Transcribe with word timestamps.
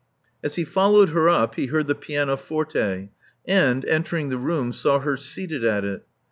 As 0.43 0.55
he 0.55 0.63
followed 0.63 1.09
her 1.09 1.29
up, 1.29 1.53
he 1.53 1.67
heard 1.67 1.85
the 1.85 1.93
pianoforte, 1.93 3.09
and, 3.47 3.85
entering 3.85 4.29
the 4.29 4.39
room, 4.39 4.73
saw 4.73 4.97
her 4.97 5.15
seated 5.15 5.63
at 5.63 5.85
it. 5.85 6.07